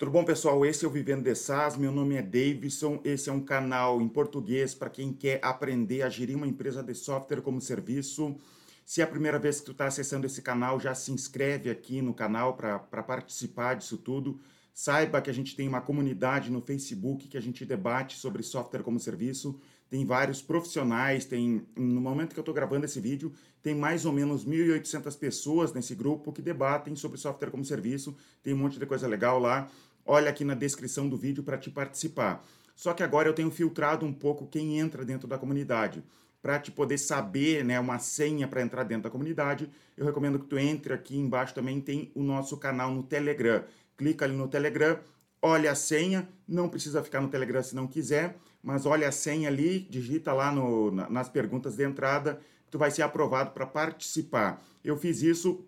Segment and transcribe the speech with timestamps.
[0.00, 0.64] Tudo bom, pessoal?
[0.64, 1.76] Esse é o Vivendo de SaaS.
[1.76, 3.02] Meu nome é Davidson.
[3.04, 6.94] Esse é um canal em português para quem quer aprender a gerir uma empresa de
[6.94, 8.34] software como serviço.
[8.82, 12.00] Se é a primeira vez que tu está acessando esse canal, já se inscreve aqui
[12.00, 14.40] no canal para participar disso tudo.
[14.72, 18.82] Saiba que a gente tem uma comunidade no Facebook que a gente debate sobre software
[18.82, 19.60] como serviço.
[19.90, 24.12] Tem vários profissionais, tem no momento que eu estou gravando esse vídeo, tem mais ou
[24.12, 28.16] menos 1.800 pessoas nesse grupo que debatem sobre software como serviço.
[28.40, 29.68] Tem um monte de coisa legal lá
[30.04, 32.44] olha aqui na descrição do vídeo para te participar.
[32.74, 36.02] Só que agora eu tenho filtrado um pouco quem entra dentro da comunidade.
[36.40, 40.46] Para te poder saber né, uma senha para entrar dentro da comunidade, eu recomendo que
[40.46, 43.62] tu entre aqui embaixo também tem o nosso canal no Telegram.
[43.98, 44.98] Clica ali no Telegram,
[45.42, 49.48] olha a senha, não precisa ficar no Telegram se não quiser, mas olha a senha
[49.48, 52.40] ali, digita lá no, nas perguntas de entrada,
[52.70, 54.62] tu vai ser aprovado para participar.
[54.82, 55.64] Eu fiz isso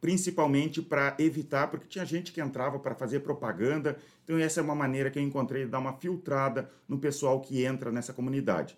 [0.00, 4.74] principalmente para evitar, porque tinha gente que entrava para fazer propaganda, então essa é uma
[4.74, 8.76] maneira que eu encontrei de dar uma filtrada no pessoal que entra nessa comunidade.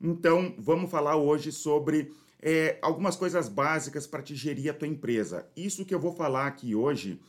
[0.00, 5.46] Então, vamos falar hoje sobre é, algumas coisas básicas para te gerir a tua empresa.
[5.56, 7.20] Isso que eu vou falar aqui hoje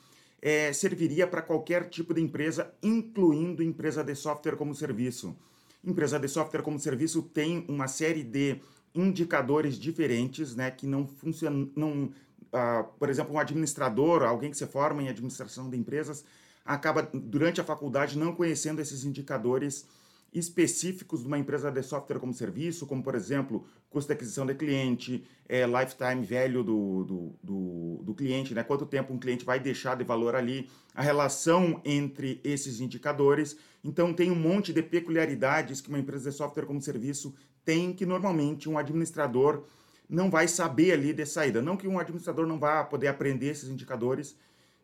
[0.41, 5.35] é, serviria para qualquer tipo de empresa, incluindo empresa de software como serviço.
[5.83, 8.59] Empresa de software como serviço tem uma série de
[8.93, 12.11] indicadores diferentes, né, que não funcionam, não,
[12.53, 16.23] uh, por exemplo, um administrador, alguém que se forma em administração de empresas,
[16.65, 19.87] acaba durante a faculdade não conhecendo esses indicadores
[20.33, 24.53] específicos de uma empresa de software como serviço, como por exemplo, custo de aquisição de
[24.53, 28.63] cliente, é, lifetime velho do, do, do, do, cliente, né?
[28.63, 33.57] quanto tempo um cliente vai deixar de valor ali, a relação entre esses indicadores.
[33.83, 37.33] Então, tem um monte de peculiaridades que uma empresa de software como serviço
[37.65, 39.63] tem que normalmente um administrador
[40.09, 41.61] não vai saber ali de saída.
[41.61, 44.35] Não que um administrador não vá poder aprender esses indicadores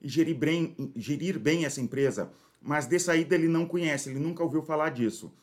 [0.01, 4.43] e gerir bem, gerir bem essa empresa, mas de saída ele não conhece, ele nunca
[4.43, 5.33] ouviu falar disso.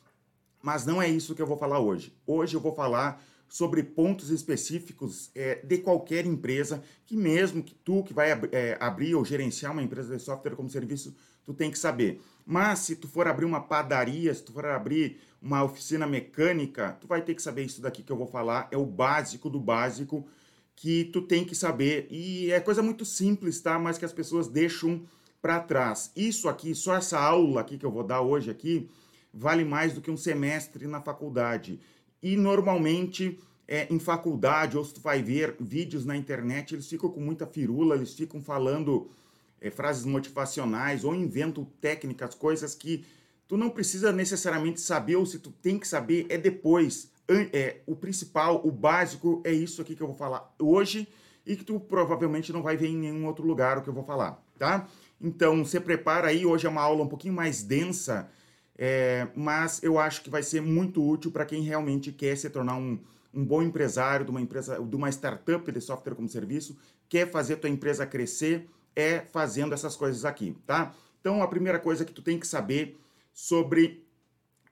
[0.61, 2.15] Mas não é isso que eu vou falar hoje.
[2.25, 8.03] Hoje eu vou falar sobre pontos específicos é, de qualquer empresa, que mesmo que tu
[8.03, 11.77] que vai é, abrir ou gerenciar uma empresa de software como serviço, tu tem que
[11.77, 12.21] saber.
[12.45, 17.07] Mas se tu for abrir uma padaria, se tu for abrir uma oficina mecânica, tu
[17.07, 20.27] vai ter que saber isso daqui que eu vou falar, é o básico do básico
[20.75, 23.77] que tu tem que saber e é coisa muito simples, tá?
[23.77, 25.03] Mas que as pessoas deixam
[25.41, 26.11] para trás.
[26.15, 28.89] Isso aqui, só essa aula aqui que eu vou dar hoje aqui,
[29.33, 31.79] vale mais do que um semestre na faculdade.
[32.23, 37.09] E normalmente é, em faculdade, ou se tu vai ver vídeos na internet, eles ficam
[37.09, 39.11] com muita firula, eles ficam falando
[39.59, 43.05] é, frases motivacionais ou inventam técnicas, coisas que
[43.47, 47.11] tu não precisa necessariamente saber, ou se tu tem que saber, é depois.
[47.27, 51.07] É, o principal, o básico, é isso aqui que eu vou falar hoje
[51.45, 54.03] e que tu provavelmente não vai ver em nenhum outro lugar o que eu vou
[54.03, 54.87] falar, tá?
[55.21, 58.29] Então, se prepara aí, hoje é uma aula um pouquinho mais densa,
[58.77, 62.75] é, mas eu acho que vai ser muito útil para quem realmente quer se tornar
[62.75, 62.99] um,
[63.33, 67.57] um bom empresário de uma empresa, de uma startup de software como serviço, quer fazer
[67.57, 70.93] tua empresa crescer, é fazendo essas coisas aqui, tá?
[71.19, 72.99] Então, a primeira coisa que tu tem que saber
[73.33, 74.05] sobre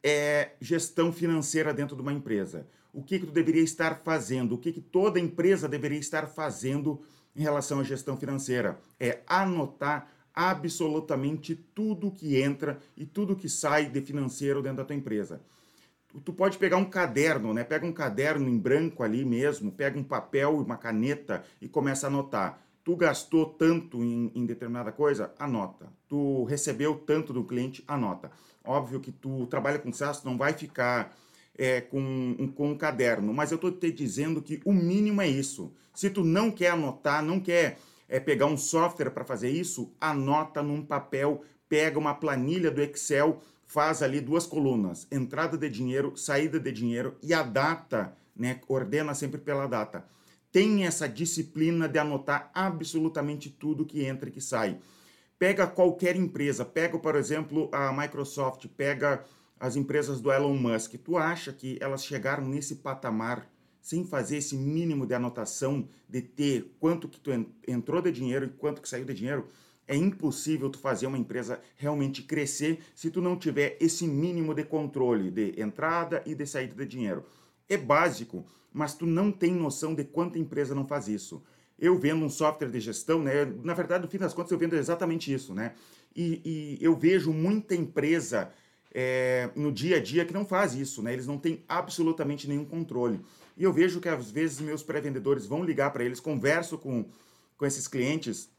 [0.03, 2.67] é, gestão financeira dentro de uma empresa.
[2.93, 4.55] O que, que tu deveria estar fazendo?
[4.55, 7.01] O que, que toda empresa deveria estar fazendo
[7.35, 8.79] em relação à gestão financeira?
[8.99, 14.95] É anotar absolutamente tudo que entra e tudo que sai de financeiro dentro da tua
[14.95, 15.41] empresa.
[16.25, 17.63] Tu, pode pegar um caderno, né?
[17.63, 22.07] Pega um caderno em branco ali mesmo, pega um papel e uma caneta e começa
[22.07, 25.31] a anotar Tu gastou tanto em, em, determinada coisa?
[25.37, 25.87] Anota.
[26.07, 27.83] Tu recebeu tanto do cliente?
[27.87, 28.31] Anota.
[28.63, 31.15] Óbvio que tu trabalha com SaaS, não vai ficar
[31.55, 35.71] é, com, com um caderno, mas eu estou te dizendo que o mínimo é isso.
[35.93, 37.77] Se tu não quer anotar, não quer
[38.11, 43.41] é, pegar um software para fazer isso, anota num papel, pega uma planilha do Excel,
[43.65, 48.61] faz ali duas colunas, entrada de dinheiro, saída de dinheiro e a data, né?
[48.67, 50.05] Ordena sempre pela data
[50.51, 54.77] tem essa disciplina de anotar absolutamente tudo que entra e que sai.
[55.39, 59.23] Pega qualquer empresa, pega, por exemplo, a Microsoft, pega
[59.59, 60.95] as empresas do Elon Musk.
[60.95, 63.47] Tu acha que elas chegaram nesse patamar
[63.81, 67.31] sem fazer esse mínimo de anotação de ter quanto que tu
[67.67, 69.47] entrou de dinheiro e quanto que saiu de dinheiro?
[69.87, 74.63] É impossível tu fazer uma empresa realmente crescer se tu não tiver esse mínimo de
[74.63, 77.25] controle de entrada e de saída de dinheiro
[77.73, 81.41] é básico, mas tu não tem noção de quanta empresa não faz isso.
[81.79, 83.45] Eu vendo um software de gestão, né?
[83.63, 85.73] Na verdade, no fim das contas, eu vendo exatamente isso, né?
[86.15, 88.51] E, e eu vejo muita empresa
[88.93, 91.13] é, no dia a dia que não faz isso, né?
[91.13, 93.21] Eles não têm absolutamente nenhum controle.
[93.57, 97.05] E eu vejo que às vezes meus pré-vendedores vão ligar para eles, converso com,
[97.57, 98.49] com esses clientes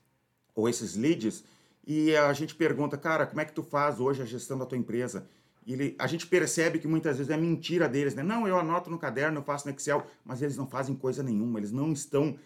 [0.54, 1.44] ou esses leads
[1.86, 4.78] e a gente pergunta, cara, como é que tu faz hoje a gestão da tua
[4.78, 5.26] empresa?
[5.66, 8.22] E ele, a gente percebe que muitas vezes é mentira deles, né?
[8.22, 11.58] Não, eu anoto no caderno, eu faço no Excel, mas eles não fazem coisa nenhuma,
[11.58, 12.36] eles não estão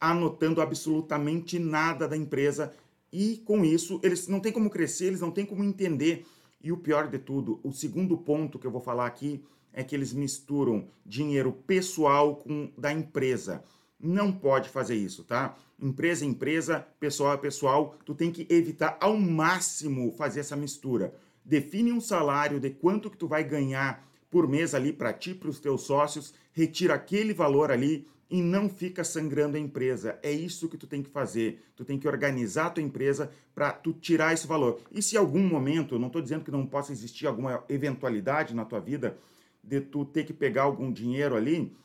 [0.00, 2.72] anotando absolutamente nada da empresa
[3.10, 6.26] e com isso eles não têm como crescer, eles não têm como entender.
[6.62, 9.44] E o pior de tudo, o segundo ponto que eu vou falar aqui
[9.76, 13.62] é que eles misturam dinheiro pessoal com da empresa.
[14.00, 15.54] Não pode fazer isso, tá?
[15.80, 21.14] Empresa é empresa, pessoal é pessoal, tu tem que evitar ao máximo fazer essa mistura.
[21.44, 25.50] Define um salário de quanto que tu vai ganhar por mês ali para ti, para
[25.50, 30.18] os teus sócios, retira aquele valor ali e não fica sangrando a empresa.
[30.22, 31.62] É isso que tu tem que fazer.
[31.76, 34.80] Tu tem que organizar a tua empresa para tu tirar esse valor.
[34.90, 38.80] E se algum momento, não estou dizendo que não possa existir alguma eventualidade na tua
[38.80, 39.16] vida
[39.66, 41.76] de tu ter que pegar algum dinheiro ali,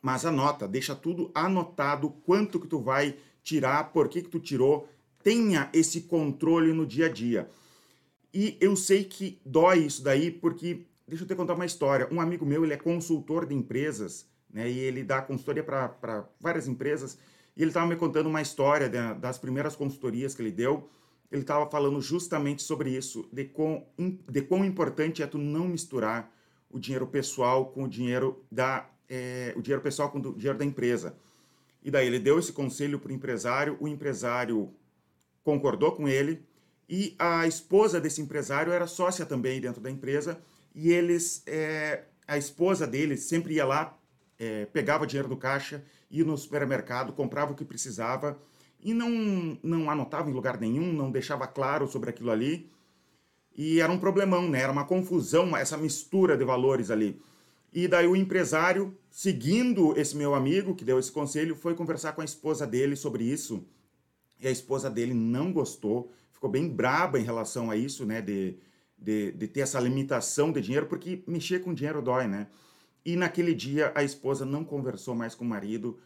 [0.00, 4.88] mas anota, deixa tudo anotado, quanto que tu vai tirar, por que que tu tirou,
[5.22, 7.50] tenha esse controle no dia a dia.
[8.32, 12.20] E eu sei que dói isso daí, porque, deixa eu te contar uma história, um
[12.20, 17.18] amigo meu, ele é consultor de empresas, né, e ele dá consultoria para várias empresas,
[17.56, 20.88] e ele estava me contando uma história das primeiras consultorias que ele deu,
[21.32, 23.84] ele estava falando justamente sobre isso, de quão,
[24.30, 26.32] de quão importante é tu não misturar
[26.70, 30.64] o dinheiro pessoal com o dinheiro da é, o dinheiro pessoal com o dinheiro da
[30.64, 31.16] empresa.
[31.82, 34.70] E daí ele deu esse conselho para o empresário, o empresário
[35.42, 36.42] concordou com ele
[36.88, 40.40] e a esposa desse empresário era sócia também dentro da empresa
[40.74, 43.96] e eles, é, a esposa dele sempre ia lá,
[44.38, 48.38] é, pegava dinheiro do caixa, ia no supermercado, comprava o que precisava
[48.80, 52.70] e não, não anotava em lugar nenhum, não deixava claro sobre aquilo ali.
[53.58, 54.60] E era um problemão, né?
[54.60, 57.20] Era uma confusão, essa mistura de valores ali.
[57.72, 62.20] E daí o empresário, seguindo esse meu amigo que deu esse conselho, foi conversar com
[62.20, 63.66] a esposa dele sobre isso.
[64.38, 68.22] E a esposa dele não gostou, ficou bem braba em relação a isso, né?
[68.22, 68.56] De,
[68.96, 72.46] de, de ter essa limitação de dinheiro, porque mexer com dinheiro dói, né?
[73.04, 75.98] E naquele dia a esposa não conversou mais com o marido.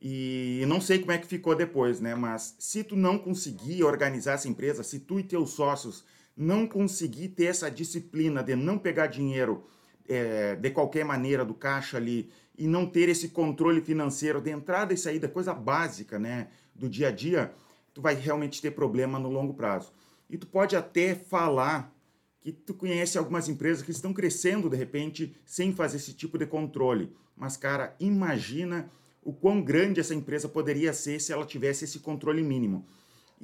[0.00, 2.14] E não sei como é que ficou depois, né?
[2.14, 6.02] Mas se tu não conseguir organizar essa empresa, se tu e teus sócios
[6.36, 9.64] não conseguir ter essa disciplina de não pegar dinheiro
[10.08, 14.92] é, de qualquer maneira do caixa ali e não ter esse controle financeiro de entrada
[14.92, 17.52] e saída, coisa básica, né, do dia a dia,
[17.92, 19.92] tu vai realmente ter problema no longo prazo.
[20.28, 21.92] E tu pode até falar
[22.40, 26.46] que tu conhece algumas empresas que estão crescendo de repente sem fazer esse tipo de
[26.46, 27.12] controle.
[27.36, 28.90] Mas cara, imagina
[29.22, 32.86] o quão grande essa empresa poderia ser se ela tivesse esse controle mínimo.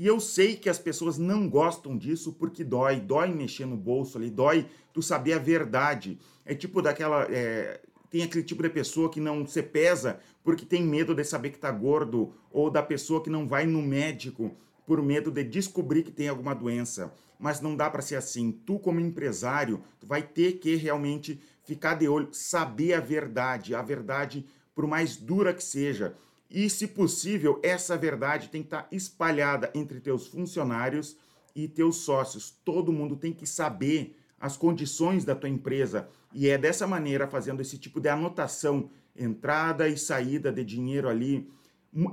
[0.01, 4.17] E eu sei que as pessoas não gostam disso porque dói, dói mexer no bolso
[4.17, 6.19] ali, dói tu saber a verdade.
[6.43, 7.25] É tipo daquela.
[7.25, 11.51] É, tem aquele tipo de pessoa que não se pesa porque tem medo de saber
[11.51, 14.57] que tá gordo, ou da pessoa que não vai no médico
[14.87, 17.13] por medo de descobrir que tem alguma doença.
[17.39, 18.53] Mas não dá para ser assim.
[18.53, 23.83] Tu, como empresário, tu vai ter que realmente ficar de olho, saber a verdade, a
[23.83, 26.17] verdade, por mais dura que seja.
[26.51, 31.17] E, se possível, essa verdade tem que estar espalhada entre teus funcionários
[31.55, 32.51] e teus sócios.
[32.65, 36.09] Todo mundo tem que saber as condições da tua empresa.
[36.33, 41.49] E é dessa maneira, fazendo esse tipo de anotação, entrada e saída de dinheiro ali.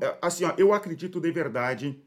[0.02, 2.00] É, assim, ó, eu acredito de verdade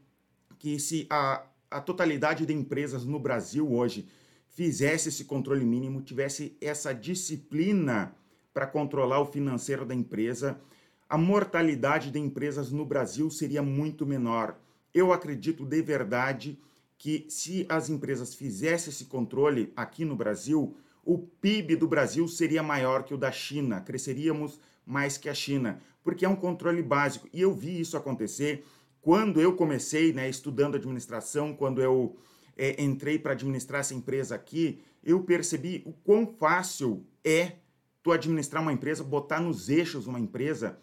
[0.57, 4.07] que se a, a totalidade de empresas no Brasil hoje
[4.47, 8.15] fizesse esse controle mínimo, tivesse essa disciplina
[8.53, 10.59] para controlar o financeiro da empresa,
[11.11, 14.57] a mortalidade de empresas no Brasil seria muito menor.
[14.93, 16.57] Eu acredito de verdade
[16.97, 22.63] que se as empresas fizessem esse controle aqui no Brasil, o PIB do Brasil seria
[22.63, 27.27] maior que o da China, cresceríamos mais que a China, porque é um controle básico.
[27.33, 28.63] E eu vi isso acontecer
[29.01, 32.15] quando eu comecei, né, estudando administração, quando eu
[32.55, 37.57] é, entrei para administrar essa empresa aqui, eu percebi o quão fácil é
[38.01, 40.79] tu administrar uma empresa, botar nos eixos uma empresa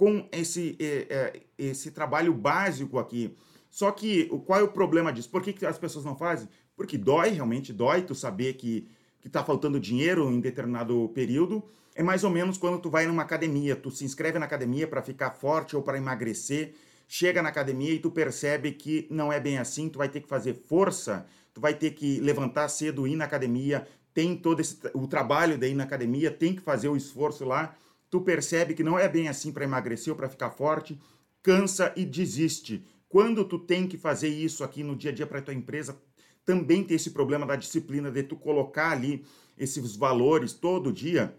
[0.00, 3.36] com esse, é, esse trabalho básico aqui.
[3.68, 5.28] Só que qual é o problema disso?
[5.28, 6.48] Por que, as pessoas não fazem?
[6.74, 8.88] Porque dói, realmente dói tu saber que
[9.20, 11.62] que está faltando dinheiro em determinado período.
[11.94, 15.02] É mais ou menos quando tu vai numa academia, tu se inscreve na academia para
[15.02, 16.74] ficar forte ou para emagrecer,
[17.06, 20.28] chega na academia e tu percebe que não é bem assim, tu vai ter que
[20.28, 25.06] fazer força, tu vai ter que levantar cedo, ir na academia, tem todo esse, o
[25.06, 27.76] trabalho ir na academia, tem que fazer o esforço lá
[28.10, 31.00] tu percebe que não é bem assim para emagrecer ou para ficar forte,
[31.42, 32.84] cansa e desiste.
[33.08, 35.96] Quando tu tem que fazer isso aqui no dia a dia para tua empresa,
[36.44, 39.24] também tem esse problema da disciplina de tu colocar ali
[39.56, 41.36] esses valores todo dia,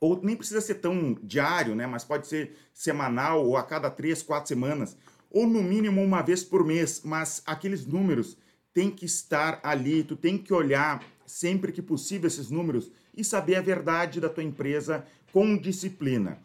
[0.00, 1.86] ou nem precisa ser tão diário, né?
[1.86, 4.96] Mas pode ser semanal ou a cada três, quatro semanas,
[5.30, 7.02] ou no mínimo uma vez por mês.
[7.04, 8.36] Mas aqueles números
[8.72, 13.56] tem que estar ali, tu tem que olhar sempre que possível esses números e saber
[13.56, 16.38] a verdade da tua empresa com disciplina.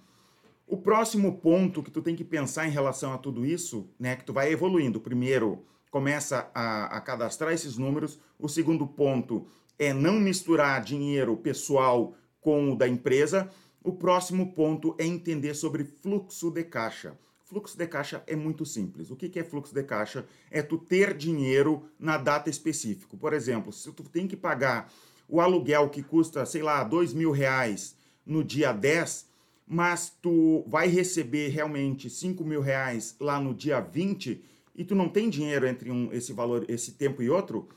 [0.67, 4.23] O próximo ponto que tu tem que pensar em relação a tudo isso, né, que
[4.23, 4.99] tu vai evoluindo.
[4.99, 8.19] Primeiro, começa a, a cadastrar esses números.
[8.39, 13.49] O segundo ponto é não misturar dinheiro pessoal com o da empresa.
[13.83, 17.15] O próximo ponto é entender sobre fluxo de caixa.
[17.43, 19.11] Fluxo de caixa é muito simples.
[19.11, 20.25] O que é fluxo de caixa?
[20.49, 23.15] É tu ter dinheiro na data específica.
[23.15, 24.91] Por exemplo, se tu tem que pagar
[25.29, 27.95] o aluguel que custa, sei lá, dois mil reais
[28.25, 29.27] no dia 10,
[29.67, 34.43] mas tu vai receber realmente 5 mil reais lá no dia 20
[34.75, 37.67] e tu não tem dinheiro entre um, esse valor, esse tempo e outro,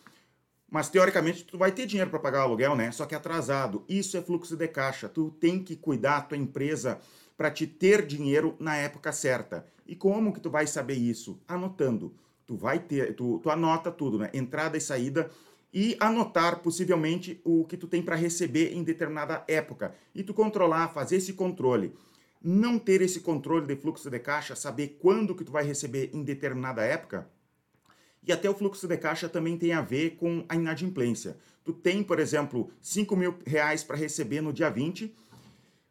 [0.71, 2.91] mas teoricamente tu vai ter dinheiro para pagar o aluguel, né?
[2.91, 3.85] Só que atrasado.
[3.89, 5.09] Isso é fluxo de caixa.
[5.09, 7.01] Tu tem que cuidar a tua empresa
[7.37, 9.65] para te ter dinheiro na época certa.
[9.87, 11.41] E como que tu vai saber isso?
[11.49, 12.13] Anotando.
[12.47, 14.31] Tu vai ter, tu, tu anota tudo, né?
[14.35, 15.31] Entrada e saída
[15.73, 20.89] e anotar possivelmente o que tu tem para receber em determinada época e tu controlar,
[20.89, 21.95] fazer esse controle.
[22.43, 26.23] Não ter esse controle de fluxo de caixa, saber quando que tu vai receber em
[26.23, 27.29] determinada época.
[28.27, 31.37] E até o fluxo de caixa também tem a ver com a inadimplência.
[31.65, 35.15] Tu tem, por exemplo, 5 mil reais para receber no dia 20,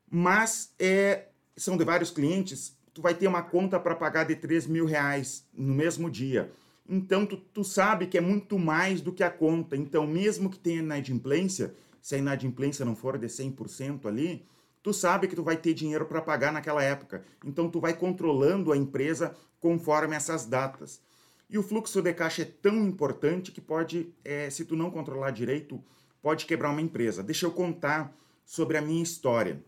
[0.10, 4.67] mas é, são de vários clientes, tu vai ter uma conta para pagar de 3
[4.67, 6.51] mil reais no mesmo dia.
[6.89, 9.75] Então, tu, tu sabe que é muito mais do que a conta.
[9.75, 14.46] Então, mesmo que tenha inadimplência, se a inadimplência não for de 100% ali,
[14.82, 17.24] tu sabe que tu vai ter dinheiro para pagar naquela época.
[17.46, 21.01] Então, tu vai controlando a empresa conforme essas datas.
[21.50, 25.32] E o fluxo de caixa é tão importante que pode, é, se tu não controlar
[25.32, 25.82] direito,
[26.22, 27.24] pode quebrar uma empresa.
[27.24, 28.13] Deixa eu contar
[28.46, 29.63] sobre a minha história.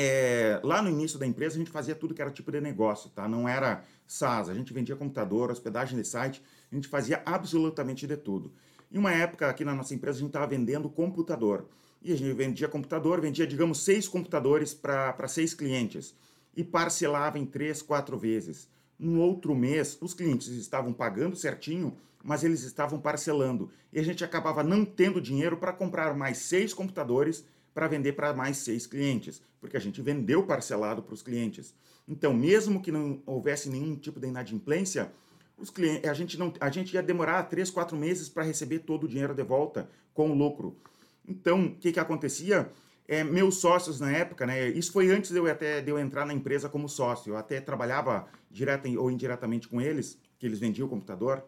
[0.00, 3.10] É, lá no início da empresa a gente fazia tudo que era tipo de negócio,
[3.10, 3.26] tá?
[3.26, 6.40] Não era SaaS, a gente vendia computador, hospedagem de site,
[6.70, 8.52] a gente fazia absolutamente de tudo.
[8.92, 11.66] Em uma época aqui na nossa empresa a gente estava vendendo computador.
[12.00, 16.14] E a gente vendia computador, vendia, digamos, seis computadores para seis clientes
[16.56, 18.68] e parcelava em três, quatro vezes.
[18.96, 23.68] No outro mês, os clientes estavam pagando certinho, mas eles estavam parcelando.
[23.92, 27.44] E a gente acabava não tendo dinheiro para comprar mais seis computadores
[27.78, 31.72] para vender para mais seis clientes, porque a gente vendeu parcelado para os clientes.
[32.08, 35.12] Então, mesmo que não houvesse nenhum tipo de inadimplência,
[35.56, 39.04] os clientes, a, gente não, a gente ia demorar três, quatro meses para receber todo
[39.04, 40.76] o dinheiro de volta com o lucro.
[41.24, 42.68] Então, o que, que acontecia?
[43.06, 44.70] É, meus sócios na época, né?
[44.70, 47.30] Isso foi antes de eu até de eu entrar na empresa como sócio.
[47.30, 51.44] Eu até trabalhava direta ou indiretamente com eles, que eles vendiam o computador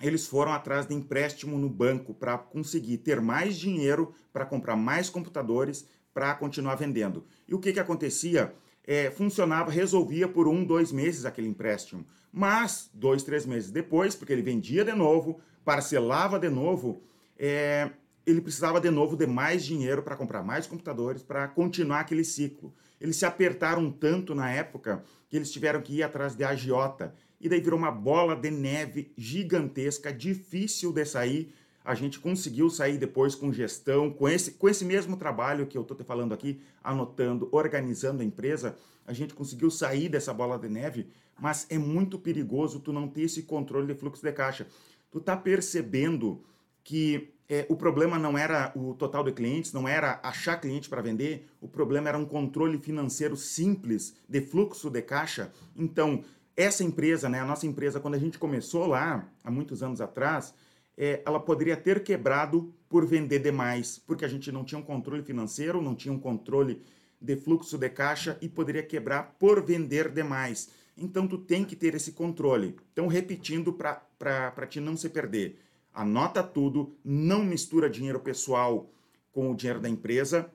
[0.00, 5.10] eles foram atrás de empréstimo no banco para conseguir ter mais dinheiro para comprar mais
[5.10, 7.24] computadores para continuar vendendo.
[7.46, 8.54] E o que, que acontecia?
[8.84, 12.04] É, funcionava, resolvia por um, dois meses aquele empréstimo.
[12.32, 17.02] Mas, dois, três meses depois, porque ele vendia de novo, parcelava de novo,
[17.38, 17.90] é,
[18.26, 22.74] ele precisava de novo de mais dinheiro para comprar mais computadores, para continuar aquele ciclo.
[23.00, 27.48] Eles se apertaram tanto na época que eles tiveram que ir atrás de agiota e
[27.48, 31.54] daí virou uma bola de neve gigantesca, difícil de sair.
[31.82, 35.82] A gente conseguiu sair depois com gestão, com esse, com esse mesmo trabalho que eu
[35.82, 40.68] estou te falando aqui, anotando, organizando a empresa, a gente conseguiu sair dessa bola de
[40.68, 41.08] neve,
[41.40, 44.66] mas é muito perigoso tu não ter esse controle de fluxo de caixa.
[45.10, 46.44] Tu tá percebendo
[46.84, 51.02] que é, o problema não era o total de clientes, não era achar cliente para
[51.02, 55.50] vender, o problema era um controle financeiro simples de fluxo de caixa.
[55.74, 56.22] Então,
[56.56, 60.54] essa empresa, né, a nossa empresa, quando a gente começou lá, há muitos anos atrás,
[60.96, 65.22] é, ela poderia ter quebrado por vender demais, porque a gente não tinha um controle
[65.22, 66.82] financeiro, não tinha um controle
[67.20, 70.70] de fluxo de caixa e poderia quebrar por vender demais.
[70.96, 72.76] Então, tu tem que ter esse controle.
[72.92, 75.58] Então, repetindo para te não se perder.
[75.94, 78.90] Anota tudo, não mistura dinheiro pessoal
[79.32, 80.50] com o dinheiro da empresa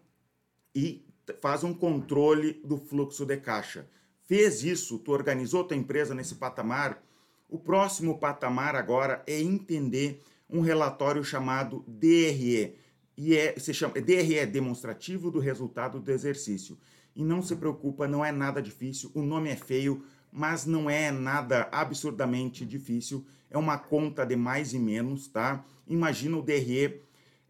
[0.74, 1.06] e
[1.42, 3.88] faz um controle do fluxo de caixa
[4.26, 7.04] fez isso, tu organizou tua empresa nesse patamar,
[7.50, 12.76] o próximo patamar agora é entender um relatório chamado DRE.
[13.18, 16.78] E é, se chama, DRE é demonstrativo do resultado do exercício.
[17.16, 21.12] E não se preocupa, não é nada difícil, o nome é feio, mas não é
[21.12, 23.26] nada absurdamente difícil.
[23.50, 25.64] É uma conta de mais e menos, tá?
[25.88, 27.05] Imagina o DRE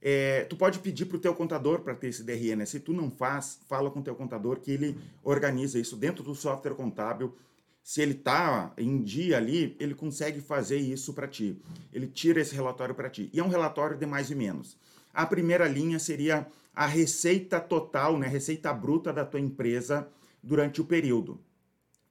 [0.08, 2.64] é, tu pode pedir para o teu contador para ter esse DRE, né?
[2.64, 6.36] Se tu não faz, fala com o teu contador que ele organiza isso dentro do
[6.36, 7.36] software contábil.
[7.82, 11.60] Se ele está em dia ali, ele consegue fazer isso para ti.
[11.92, 13.32] Ele tira esse relatório para ti.
[13.34, 14.78] E é um relatório de mais e menos.
[15.12, 16.46] A primeira linha seria
[16.76, 18.28] a receita total, né?
[18.28, 20.08] Receita bruta da tua empresa
[20.44, 21.40] durante o período.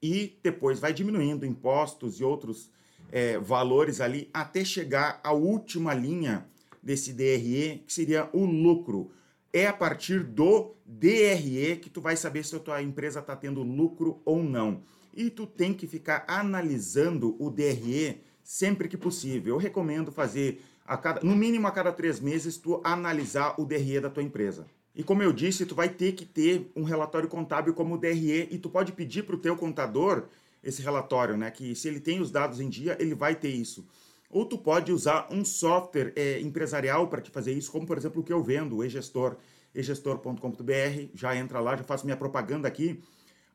[0.03, 2.69] E depois vai diminuindo impostos e outros
[3.13, 6.45] é, valores ali até chegar à última linha
[6.85, 9.11] desse DRE, que seria o lucro.
[9.53, 13.63] É a partir do DRE que tu vai saber se a tua empresa está tendo
[13.63, 14.83] lucro ou não.
[15.15, 19.55] E tu tem que ficar analisando o DRE sempre que possível.
[19.55, 24.01] Eu recomendo fazer a cada, no mínimo a cada três meses tu analisar o DRE
[24.01, 24.67] da tua empresa.
[24.95, 28.49] E como eu disse, tu vai ter que ter um relatório contábil como o DRE
[28.51, 30.25] e tu pode pedir para o teu contador
[30.63, 31.51] esse relatório, né?
[31.51, 33.87] Que se ele tem os dados em dia, ele vai ter isso.
[34.35, 38.21] Ou tu pode usar um software é, empresarial para te fazer isso, como por exemplo
[38.21, 39.37] o que eu vendo, o eGestor,
[39.73, 43.01] egestor.com.br, já entra lá, já faço minha propaganda aqui.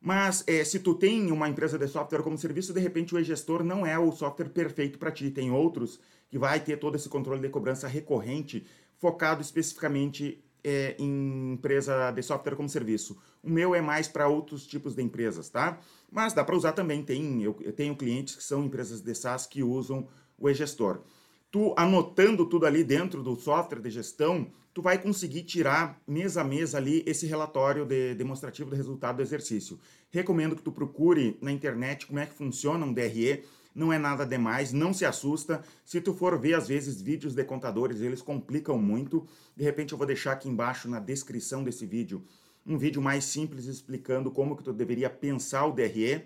[0.02, 3.62] Mas é, se tu tem uma empresa de software como serviço, de repente o eGestor
[3.62, 5.30] não é o software perfeito para ti.
[5.30, 8.66] Tem outros que vai ter todo esse controle de cobrança recorrente,
[8.98, 13.18] focado especificamente é, em empresa de software como serviço.
[13.44, 15.78] O meu é mais para outros tipos de empresas, tá?
[16.10, 17.04] Mas dá para usar também.
[17.04, 20.08] Tem, eu, eu tenho clientes que são empresas de SaaS que usam
[20.40, 21.02] o e-gestor.
[21.52, 26.44] Tu anotando tudo ali dentro do software de gestão, tu vai conseguir tirar mês a
[26.44, 29.80] mês ali esse relatório de, demonstrativo do resultado do exercício.
[30.12, 33.44] Recomendo que tu procure na internet como é que funciona um DRE,
[33.74, 35.64] não é nada demais, não se assusta.
[35.86, 39.26] Se tu for ver, às vezes, vídeos de contadores, eles complicam muito.
[39.56, 42.24] De repente eu vou deixar aqui embaixo na descrição desse vídeo
[42.66, 46.24] um vídeo mais simples explicando como que tu deveria pensar o DRE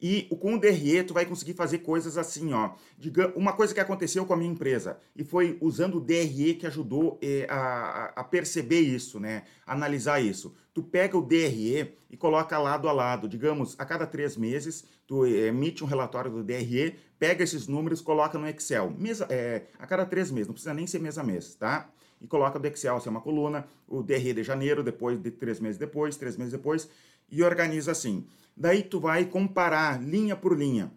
[0.00, 2.70] e com o DRE tu vai conseguir fazer coisas assim, ó.
[2.98, 6.66] Diga, uma coisa que aconteceu com a minha empresa e foi usando o DRE que
[6.66, 9.44] ajudou eh, a, a, perceber isso, né?
[9.66, 10.54] Analisar isso.
[10.74, 13.28] Tu pega o DRE e coloca lado a lado.
[13.28, 18.00] Digamos, a cada três meses tu eh, emite um relatório do DRE, pega esses números,
[18.00, 18.92] coloca no Excel.
[18.98, 21.88] Mesa, é, a cada três meses, não precisa nem ser mês a mês, tá?
[22.20, 25.78] E coloca do Excel, assim, uma coluna, o DRE de janeiro, depois de três meses
[25.78, 26.88] depois, três meses depois,
[27.30, 28.26] e organiza assim.
[28.56, 30.92] Daí tu vai comparar linha por linha.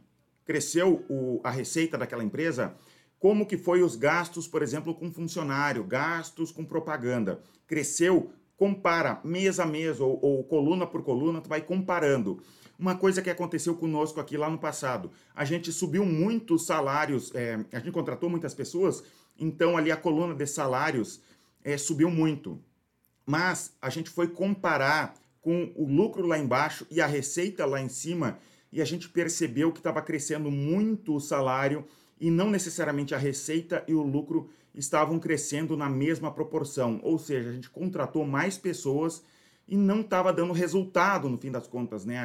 [0.46, 2.76] Cresceu o, a receita daquela empresa?
[3.20, 7.42] Como que foi os gastos, por exemplo, com funcionário, gastos com propaganda?
[7.68, 8.32] Cresceu?
[8.56, 12.42] Compara mês a mês ou, ou coluna por coluna, tu vai comparando.
[12.80, 17.34] Uma coisa que aconteceu conosco aqui lá no passado, a gente subiu muito os salários,
[17.36, 19.04] é, a gente contratou muitas pessoas,
[19.38, 21.22] então ali a coluna de salários
[21.62, 22.58] é, subiu muito.
[23.26, 27.90] Mas a gente foi comparar com o lucro lá embaixo e a receita lá em
[27.90, 28.40] cima,
[28.72, 31.86] e a gente percebeu que estava crescendo muito o salário
[32.20, 37.00] e não necessariamente a receita e o lucro estavam crescendo na mesma proporção.
[37.04, 39.24] Ou seja, a gente contratou mais pessoas
[39.68, 42.20] e não estava dando resultado no fim das contas, né?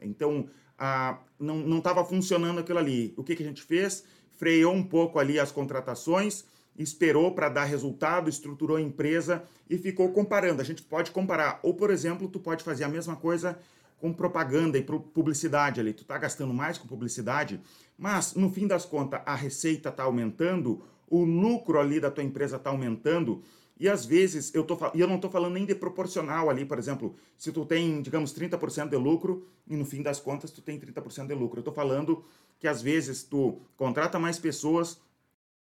[0.00, 3.14] Então, a, não estava funcionando aquilo ali.
[3.16, 4.04] O que, que a gente fez?
[4.30, 6.44] Freou um pouco ali as contratações
[6.78, 10.60] esperou para dar resultado, estruturou a empresa e ficou comparando.
[10.60, 11.60] A gente pode comparar.
[11.62, 13.58] Ou, por exemplo, tu pode fazer a mesma coisa
[13.98, 15.92] com propaganda e publicidade ali.
[15.92, 17.60] Tu está gastando mais com publicidade,
[17.96, 22.56] mas no fim das contas a receita está aumentando, o lucro ali da tua empresa
[22.56, 23.42] está aumentando.
[23.78, 26.78] E às vezes eu, tô, e eu não estou falando nem de proporcional ali, por
[26.78, 30.80] exemplo, se tu tem, digamos, 30% de lucro e no fim das contas tu tem
[30.80, 31.58] 30% de lucro.
[31.58, 32.24] Eu estou falando
[32.58, 34.98] que às vezes tu contrata mais pessoas,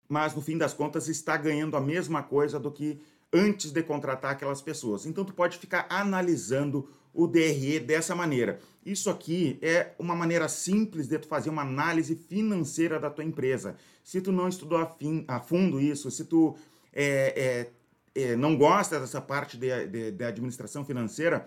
[0.08, 3.00] mas no fim das contas está ganhando a mesma coisa do que
[3.32, 5.04] antes de contratar aquelas pessoas.
[5.04, 8.58] Então tu pode ficar analisando o DRE dessa maneira.
[8.84, 13.76] Isso aqui é uma maneira simples de tu fazer uma análise financeira da tua empresa.
[14.02, 16.56] Se tu não estudou a, fim, a fundo isso, se tu
[16.92, 17.68] é,
[18.14, 21.46] é, é, não gosta dessa parte de, de, de administração financeira,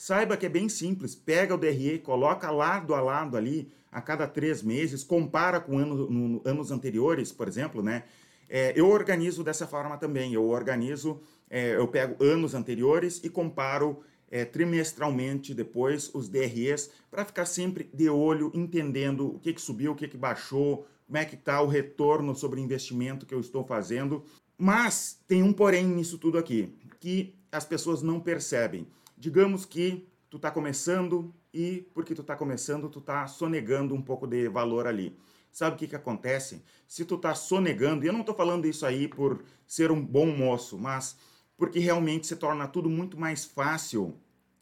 [0.00, 1.14] saiba que é bem simples.
[1.14, 6.08] Pega o DRE, coloca lado a lado ali, a cada três meses, compara com ano,
[6.08, 8.04] no, anos anteriores, por exemplo, né?
[8.48, 10.32] É, eu organizo dessa forma também.
[10.32, 17.22] Eu organizo, é, eu pego anos anteriores e comparo é, trimestralmente depois os DREs para
[17.22, 21.26] ficar sempre de olho, entendendo o que, que subiu, o que, que baixou, como é
[21.26, 24.24] que está o retorno sobre o investimento que eu estou fazendo.
[24.56, 28.86] Mas tem um porém nisso tudo aqui, que as pessoas não percebem.
[29.20, 34.26] Digamos que tu está começando e porque tu está começando, tu está sonegando um pouco
[34.26, 35.14] de valor ali.
[35.52, 36.64] Sabe o que, que acontece?
[36.88, 40.24] Se tu está sonegando, e eu não estou falando isso aí por ser um bom
[40.24, 41.18] moço, mas
[41.54, 44.18] porque realmente se torna tudo muito mais fácil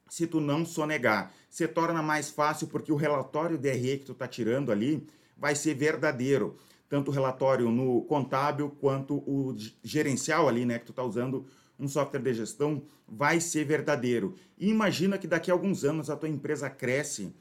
[0.09, 1.33] se tu não sonegar.
[1.49, 5.75] Se torna mais fácil porque o relatório DRE que tu está tirando ali vai ser
[5.75, 6.57] verdadeiro.
[6.89, 11.47] Tanto o relatório no contábil quanto o gerencial ali, né, que tu está usando
[11.79, 14.35] um software de gestão vai ser verdadeiro.
[14.59, 17.33] E imagina que daqui a alguns anos a tua empresa cresce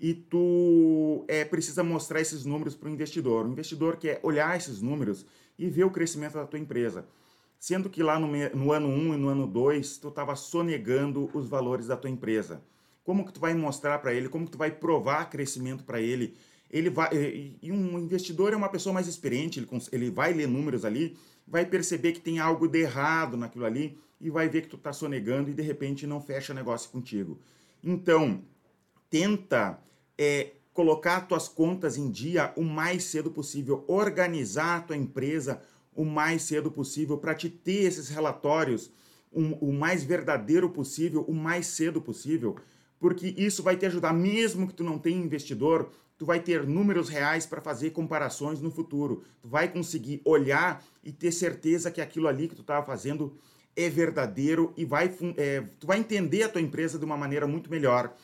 [0.00, 3.46] e tu é, precisa mostrar esses números para o investidor.
[3.46, 5.26] O investidor quer olhar esses números
[5.58, 7.06] e ver o crescimento da tua empresa.
[7.58, 11.30] Sendo que lá no, no ano 1 um e no ano 2, tu estava sonegando
[11.32, 12.60] os valores da tua empresa.
[13.04, 16.34] Como que tu vai mostrar para ele, como que tu vai provar crescimento para ele
[16.72, 17.10] ele vai
[17.60, 21.66] e um investidor é uma pessoa mais experiente, ele, ele vai ler números ali, vai
[21.66, 25.50] perceber que tem algo de errado naquilo ali e vai ver que tu está sonegando
[25.50, 27.38] e de repente não fecha negócio contigo.
[27.82, 28.42] Então,
[29.10, 29.78] tenta
[30.16, 35.60] é, colocar tuas contas em dia o mais cedo possível, organizar a tua empresa
[35.94, 38.90] o mais cedo possível para te ter esses relatórios
[39.32, 42.56] um, o mais verdadeiro possível, o mais cedo possível,
[42.98, 47.08] porque isso vai te ajudar, mesmo que tu não tenha investidor, tu vai ter números
[47.08, 49.24] reais para fazer comparações no futuro.
[49.40, 53.36] Tu vai conseguir olhar e ter certeza que aquilo ali que tu estava fazendo
[53.74, 57.70] é verdadeiro e vai, é, tu vai entender a tua empresa de uma maneira muito
[57.70, 58.14] melhor.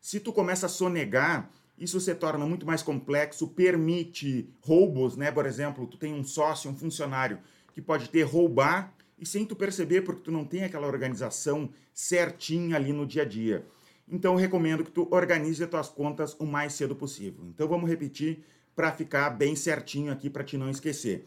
[0.00, 5.30] Se tu começa a sonegar, isso se torna muito mais complexo, permite roubos, né?
[5.30, 7.38] Por exemplo, tu tem um sócio, um funcionário
[7.72, 12.76] que pode ter roubar e sem tu perceber porque tu não tem aquela organização certinha
[12.76, 13.66] ali no dia a dia.
[14.10, 17.44] Então recomendo que tu organize as tuas contas o mais cedo possível.
[17.46, 18.42] Então vamos repetir
[18.74, 21.26] para ficar bem certinho aqui para te não esquecer.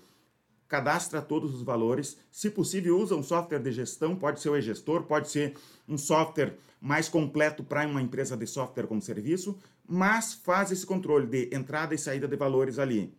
[0.67, 5.03] Cadastra todos os valores, se possível usa um software de gestão, pode ser o e-gestor,
[5.03, 5.53] pode ser
[5.87, 11.27] um software mais completo para uma empresa de software como serviço, mas faz esse controle
[11.27, 13.13] de entrada e saída de valores ali.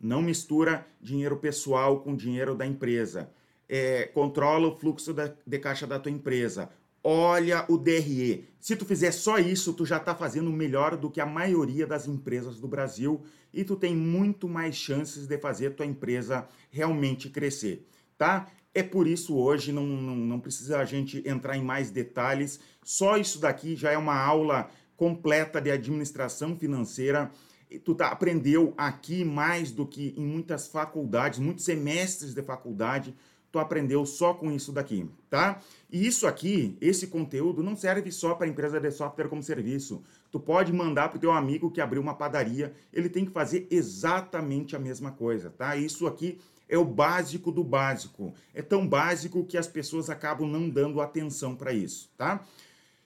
[0.00, 3.28] Não mistura dinheiro pessoal com dinheiro da empresa.
[3.68, 6.70] É, controla o fluxo da, de caixa da tua empresa
[7.02, 8.48] olha o DRE.
[8.60, 12.06] Se tu fizer só isso, tu já está fazendo melhor do que a maioria das
[12.06, 17.86] empresas do Brasil e tu tem muito mais chances de fazer tua empresa realmente crescer,
[18.16, 18.46] tá?
[18.74, 22.58] É por isso hoje não, não, não precisa a gente entrar em mais detalhes.
[22.82, 27.30] Só isso daqui já é uma aula completa de administração financeira.
[27.70, 33.14] E tu tá, aprendeu aqui mais do que em muitas faculdades, muitos semestres de faculdade
[33.52, 35.60] tu aprendeu só com isso daqui, tá?
[35.90, 40.02] E isso aqui, esse conteúdo, não serve só para empresa de software como serviço.
[40.30, 43.68] Tu pode mandar para o teu amigo que abriu uma padaria, ele tem que fazer
[43.70, 45.76] exatamente a mesma coisa, tá?
[45.76, 48.32] Isso aqui é o básico do básico.
[48.54, 52.42] É tão básico que as pessoas acabam não dando atenção para isso, tá?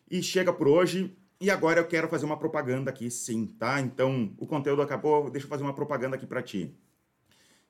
[0.09, 1.13] E chega por hoje.
[1.41, 3.81] E agora eu quero fazer uma propaganda aqui, sim, tá?
[3.81, 6.73] Então, o conteúdo acabou, deixa eu fazer uma propaganda aqui para ti.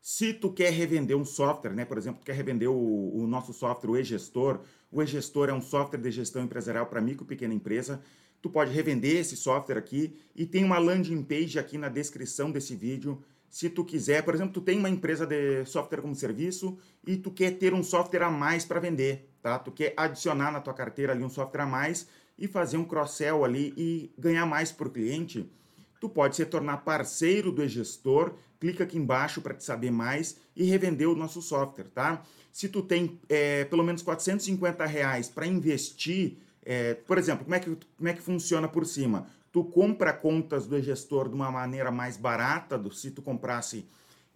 [0.08, 1.84] Se tu quer revender um software, né?
[1.84, 4.60] Por exemplo, tu quer revender o, o nosso software, o e-gestor.
[4.88, 8.00] O e-gestor é um software de gestão empresarial para micro e pequena empresa.
[8.40, 12.76] Tu pode revender esse software aqui e tem uma landing page aqui na descrição desse
[12.76, 13.20] vídeo.
[13.50, 17.32] Se tu quiser, por exemplo, tu tem uma empresa de software como serviço e tu
[17.32, 19.58] quer ter um software a mais para vender, tá?
[19.58, 22.06] Tu quer adicionar na tua carteira ali um software a mais
[22.38, 25.50] e fazer um cross-sell ali e ganhar mais por cliente
[26.00, 30.64] tu pode se tornar parceiro do e-gestor, clica aqui embaixo para te saber mais e
[30.64, 32.22] revender o nosso software, tá?
[32.52, 37.60] Se tu tem é, pelo menos 450 reais para investir, é, por exemplo, como é,
[37.60, 39.26] que, como é que funciona por cima?
[39.52, 43.84] Tu compra contas do e-gestor de uma maneira mais barata do se tu comprasse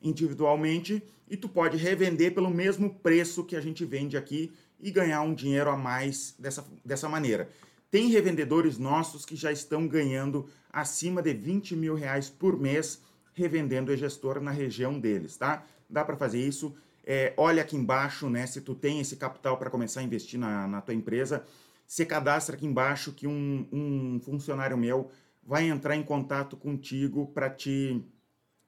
[0.02, 5.20] individualmente e tu pode revender pelo mesmo preço que a gente vende aqui e ganhar
[5.22, 7.50] um dinheiro a mais dessa, dessa maneira.
[7.90, 13.92] Tem revendedores nossos que já estão ganhando acima de 20 mil reais por mês revendendo
[13.92, 15.64] e-gestor na região deles, tá?
[15.88, 16.74] Dá para fazer isso.
[17.04, 18.46] É, olha aqui embaixo, né?
[18.46, 21.44] Se tu tem esse capital para começar a investir na, na tua empresa,
[21.86, 25.10] se cadastra aqui embaixo que um, um funcionário meu
[25.42, 28.04] vai entrar em contato contigo para te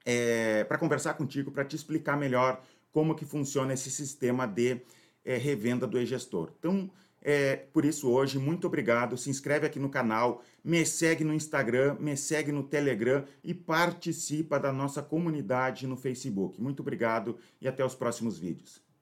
[0.05, 4.81] é, para conversar contigo, para te explicar melhor como que funciona esse sistema de
[5.23, 6.51] é, revenda do e-gestor.
[6.59, 6.91] Então,
[7.23, 9.17] é, por isso, hoje, muito obrigado.
[9.17, 14.59] Se inscreve aqui no canal, me segue no Instagram, me segue no Telegram e participa
[14.59, 16.61] da nossa comunidade no Facebook.
[16.61, 18.92] Muito obrigado e até os próximos vídeos.